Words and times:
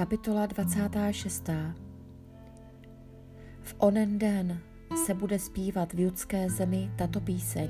Kapitola 0.00 0.46
26. 0.46 1.48
V 3.62 3.74
onen 3.78 4.18
den 4.18 4.60
se 5.06 5.14
bude 5.14 5.38
zpívat 5.38 5.92
v 5.92 6.00
judské 6.00 6.50
zemi 6.50 6.90
tato 6.96 7.20
píseň. 7.20 7.68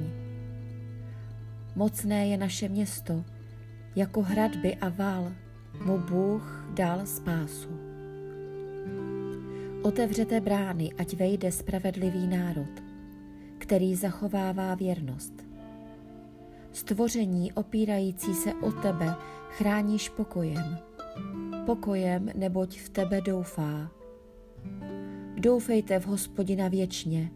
Mocné 1.77 2.27
je 2.27 2.37
naše 2.37 2.69
město, 2.69 3.25
jako 3.97 4.23
hradby 4.23 4.77
a 4.77 4.89
val 4.89 5.33
mu 5.85 5.99
Bůh 5.99 6.65
dal 6.75 7.07
spásu. 7.07 7.69
Otevřete 9.83 10.41
brány, 10.41 10.91
ať 10.99 11.17
vejde 11.17 11.53
spravedlivý 11.53 12.27
národ, 12.27 12.83
který 13.59 13.95
zachovává 13.95 14.75
věrnost. 14.75 15.35
Stvoření 16.73 17.53
opírající 17.53 18.35
se 18.35 18.55
o 18.55 18.73
tebe 18.73 19.15
chráníš 19.51 20.09
pokojem– 20.09 20.79
pokojem, 21.67 22.31
neboť 22.35 22.79
v 22.79 22.89
tebe 22.89 23.21
doufá. 23.21 23.91
Doufejte 25.37 26.01
v 26.01 26.07
hospodina 26.07 26.69
věčně, 26.69 27.31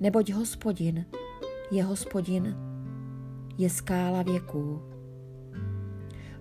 neboť 0.00 0.32
hospodin 0.32 1.06
je 1.70 1.84
hospodin, 1.84 2.56
je 3.58 3.70
skála 3.70 4.22
věků. 4.22 4.82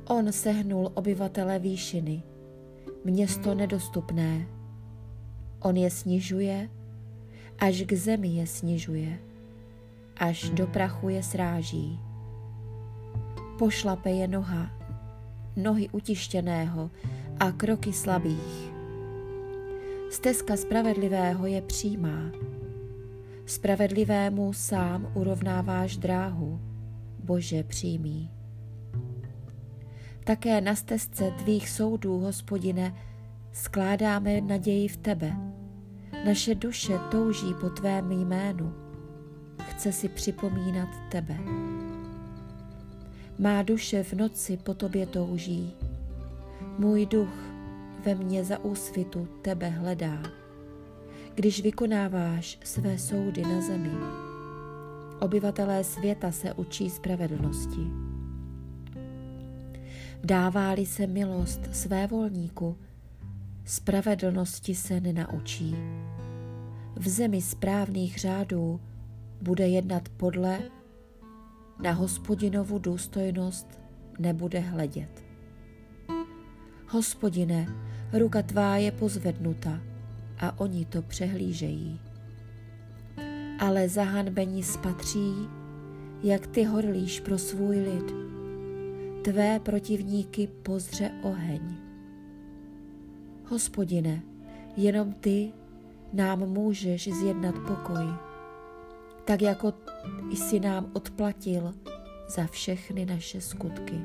On 0.08 0.32
sehnul 0.32 0.92
obyvatele 0.94 1.60
výšiny, 1.60 2.24
město 3.04 3.56
nedostupné. 3.56 4.48
On 5.60 5.78
je 5.78 5.90
snižuje, 5.90 6.70
až 7.60 7.82
k 7.82 7.94
zemi 7.94 8.28
je 8.28 8.48
snižuje, 8.48 9.20
až 10.18 10.50
do 10.50 10.68
prachu 10.68 11.10
je 11.10 11.24
sráží. 11.24 12.00
Pošlape 13.60 14.10
je 14.10 14.28
noha, 14.28 14.72
nohy 15.56 15.90
utištěného 15.90 16.92
a 17.40 17.52
kroky 17.52 17.94
slabých. 17.94 18.72
Stezka 20.12 20.58
spravedlivého 20.58 21.46
je 21.46 21.62
přímá. 21.62 22.32
Spravedlivému 23.46 24.54
sám 24.54 25.12
urovnáváš 25.14 25.98
dráhu, 25.98 26.60
Bože 27.20 27.64
přímý. 27.64 28.32
Také 30.24 30.62
na 30.62 30.76
stezce 30.76 31.32
tvých 31.32 31.70
soudů, 31.70 32.20
hospodine, 32.20 32.96
skládáme 33.52 34.42
naději 34.42 34.88
v 34.88 34.98
tebe. 34.98 35.36
Naše 36.26 36.56
duše 36.56 37.00
touží 37.12 37.54
po 37.62 37.70
tvém 37.70 38.12
jménu. 38.12 38.74
Chce 39.62 39.92
si 39.92 40.10
připomínat 40.10 40.90
tebe. 41.12 41.38
Má 43.40 43.64
duše 43.64 44.04
v 44.04 44.14
noci 44.14 44.58
po 44.58 44.74
tobě 44.74 45.06
touží. 45.06 45.74
Můj 46.78 47.06
duch 47.06 47.34
ve 48.06 48.16
mně 48.16 48.44
za 48.44 48.64
úsvitu 48.64 49.28
tebe 49.42 49.70
hledá, 49.70 50.24
když 51.36 51.62
vykonáváš 51.62 52.60
své 52.64 52.98
soudy 52.98 53.42
na 53.42 53.62
zemi. 53.62 53.92
Obyvatelé 55.20 55.84
světa 55.84 56.32
se 56.32 56.54
učí 56.54 56.90
spravedlnosti. 56.90 57.88
Dává-li 60.24 60.86
se 60.86 61.08
milost 61.08 61.76
své 61.76 62.08
volníku, 62.08 62.78
spravedlnosti 63.66 64.76
se 64.76 65.00
nenaučí. 65.00 65.76
V 66.96 67.08
zemi 67.08 67.42
správných 67.42 68.20
řádů 68.20 68.80
bude 69.42 69.68
jednat 69.68 70.10
podle 70.10 70.60
na 71.80 71.92
hospodinovu 71.92 72.80
důstojnost 72.80 73.80
nebude 74.20 74.60
hledět. 74.60 75.24
Hospodine, 76.88 77.68
ruka 78.14 78.42
tvá 78.42 78.78
je 78.78 78.92
pozvednuta 78.92 79.80
a 80.40 80.60
oni 80.60 80.86
to 80.86 81.02
přehlížejí. 81.02 82.00
Ale 83.60 83.90
zahanbení 83.90 84.64
spatří, 84.64 85.34
jak 86.24 86.48
ty 86.48 86.64
horlíš 86.64 87.20
pro 87.20 87.38
svůj 87.38 87.80
lid. 87.80 88.14
Tvé 89.24 89.60
protivníky 89.60 90.48
pozře 90.48 91.12
oheň. 91.24 91.62
Hospodine, 93.46 94.22
jenom 94.78 95.14
ty 95.14 95.52
nám 96.14 96.40
můžeš 96.40 97.14
zjednat 97.14 97.56
pokoj 97.68 98.25
tak 99.26 99.42
jako 99.42 99.74
jsi 100.32 100.60
nám 100.60 100.90
odplatil 100.94 101.74
za 102.28 102.48
všechny 102.48 103.06
naše 103.06 103.42
skutky. 103.42 104.02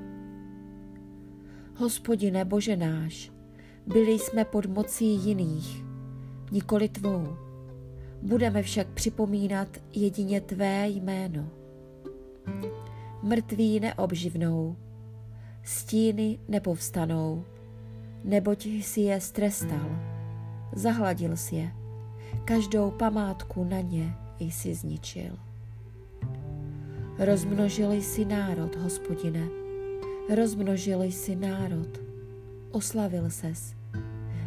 Hospodine 1.77 2.45
Bože 2.45 2.77
náš, 2.77 3.33
byli 3.87 4.13
jsme 4.13 4.45
pod 4.45 4.67
mocí 4.67 5.15
jiných, 5.15 5.85
nikoli 6.53 6.89
tvou. 6.89 7.37
Budeme 8.23 8.63
však 8.63 8.89
připomínat 8.89 9.69
jedině 9.93 10.41
tvé 10.41 10.89
jméno. 10.89 11.49
Mrtví 13.23 13.81
neobživnou, 13.81 14.77
stíny 15.65 16.39
nepovstanou, 16.49 17.45
neboť 18.25 18.67
jsi 18.67 19.01
je 19.01 19.21
strestal, 19.21 20.01
zahladil 20.75 21.37
jsi 21.37 21.57
je, 21.57 21.73
každou 22.45 22.91
památku 22.91 23.65
na 23.65 23.81
ně 23.81 24.15
jsi 24.41 24.75
zničil. 24.75 25.39
Rozmnožil 27.19 27.93
jsi 27.93 28.25
národ, 28.25 28.77
hospodine, 28.77 29.49
rozmnožil 30.37 31.03
jsi 31.03 31.37
národ, 31.37 31.99
oslavil 32.71 33.31
ses, 33.31 33.75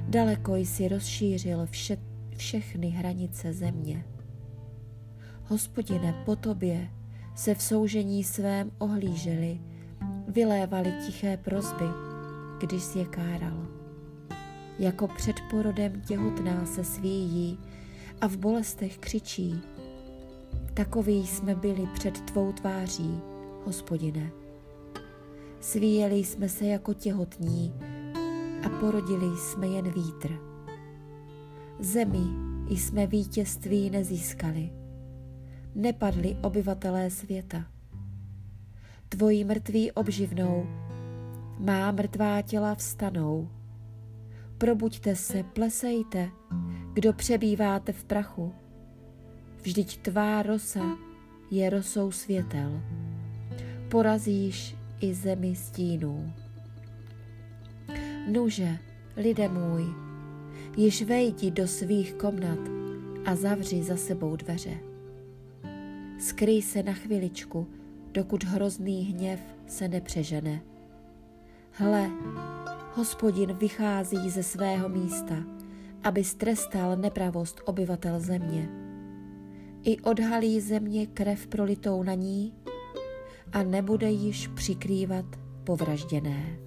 daleko 0.07 0.55
jsi 0.55 0.87
rozšířil 0.87 1.65
vše, 1.65 1.97
všechny 2.37 2.89
hranice 2.89 3.53
země. 3.53 4.05
Hospodine, 5.43 6.23
po 6.25 6.35
tobě 6.35 6.89
se 7.35 7.55
v 7.55 7.61
soužení 7.61 8.23
svém 8.23 8.71
ohlíželi, 8.77 9.61
vylévali 10.27 10.93
tiché 11.05 11.37
prozby, 11.37 11.85
když 12.59 12.83
jsi 12.83 12.99
je 12.99 13.05
káral. 13.05 13.67
Jako 14.79 15.07
před 15.07 15.35
porodem 15.51 16.01
těhotná 16.01 16.65
se 16.65 16.83
svíjí 16.83 17.59
a 18.21 18.27
v 18.27 18.37
bolestech 18.37 18.97
křičí, 18.97 19.61
Takoví 20.73 21.27
jsme 21.27 21.55
byli 21.55 21.87
před 21.93 22.21
tvou 22.21 22.51
tváří, 22.51 23.21
hospodine. 23.65 24.31
Svíjeli 25.59 26.15
jsme 26.15 26.49
se 26.49 26.65
jako 26.65 26.93
těhotní 26.93 27.73
a 28.65 28.69
porodili 28.69 29.37
jsme 29.37 29.67
jen 29.67 29.91
vítr. 29.91 30.39
Zemi 31.79 32.23
jsme 32.69 33.07
vítězství 33.07 33.89
nezískali. 33.89 34.69
Nepadli 35.75 36.37
obyvatelé 36.41 37.09
světa. 37.09 37.65
Tvoji 39.09 39.43
mrtví 39.43 39.91
obživnou, 39.91 40.65
má 41.59 41.91
mrtvá 41.91 42.41
těla 42.41 42.75
vstanou. 42.75 43.49
Probuďte 44.57 45.15
se, 45.15 45.43
plesejte, 45.43 46.29
kdo 46.93 47.13
přebýváte 47.13 47.93
v 47.93 48.03
prachu 48.03 48.53
Vždyť 49.63 49.97
tvá 49.97 50.43
rosa 50.43 50.83
je 51.51 51.69
rosou 51.69 52.11
světel. 52.11 52.81
Porazíš 53.89 54.75
i 55.01 55.13
zemi 55.13 55.55
stínů. 55.55 56.33
Nuže, 58.27 58.77
lidé 59.17 59.49
můj, 59.49 59.85
již 60.77 61.01
vejdi 61.01 61.51
do 61.51 61.67
svých 61.67 62.13
komnat 62.13 62.59
a 63.25 63.35
zavři 63.35 63.83
za 63.83 63.97
sebou 63.97 64.35
dveře. 64.35 64.77
Skryj 66.19 66.61
se 66.61 66.83
na 66.83 66.93
chviličku, 66.93 67.67
dokud 68.11 68.43
hrozný 68.43 69.03
hněv 69.03 69.39
se 69.67 69.87
nepřežene. 69.87 70.61
Hle, 71.71 72.11
hospodin 72.93 73.53
vychází 73.53 74.29
ze 74.29 74.43
svého 74.43 74.89
místa, 74.89 75.35
aby 76.03 76.23
strestal 76.23 76.97
nepravost 76.97 77.61
obyvatel 77.65 78.19
země 78.19 78.92
i 79.83 80.01
odhalí 80.01 80.61
země 80.61 81.07
krev 81.07 81.47
prolitou 81.47 82.03
na 82.03 82.13
ní 82.13 82.53
a 83.51 83.63
nebude 83.63 84.09
již 84.09 84.47
přikrývat 84.47 85.25
povražděné. 85.63 86.62